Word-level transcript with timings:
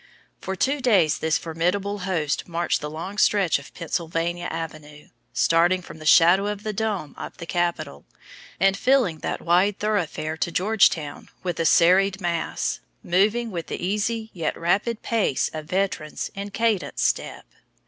For 0.39 0.55
two 0.55 0.81
days 0.81 1.19
this 1.19 1.37
formidable 1.37 1.99
host 2.09 2.47
marched 2.47 2.81
the 2.81 2.89
long 2.89 3.19
stretch 3.19 3.59
of 3.59 3.71
Pennsylvania 3.75 4.47
Avenue, 4.49 5.09
starting 5.31 5.83
from 5.83 5.99
the 5.99 6.07
shadow 6.07 6.47
of 6.47 6.63
the 6.63 6.73
dome 6.73 7.13
of 7.19 7.37
the 7.37 7.45
Capitol, 7.45 8.05
and 8.59 8.75
filling 8.75 9.19
that 9.19 9.43
wide 9.43 9.77
thoroughfare 9.77 10.37
to 10.37 10.51
Georgetown 10.51 11.29
with 11.43 11.59
a 11.59 11.65
serried 11.67 12.19
mass, 12.19 12.79
moving 13.03 13.51
with 13.51 13.67
the 13.67 13.77
easy 13.85 14.31
yet 14.33 14.57
rapid 14.57 15.03
pace 15.03 15.51
of 15.53 15.65
veterans 15.65 16.31
in 16.33 16.49
cadence 16.49 17.03
step. 17.03 17.45